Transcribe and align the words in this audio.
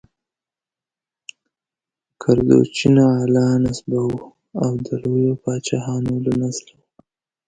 کردوچین 2.21 2.95
اعلی 3.13 3.45
نسبه 3.63 3.99
وه 4.07 4.21
او 4.63 4.71
د 4.85 4.87
لویو 5.01 5.33
پاچاهانو 5.43 6.13
له 6.25 6.33
نسله 6.41 6.73
وه. 6.79 6.87